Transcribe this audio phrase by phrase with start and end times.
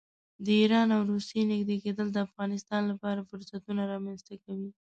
[0.45, 4.69] د ایران او روسیې نږدې کېدل د افغانستان لپاره فرصتونه رامنځته کوي.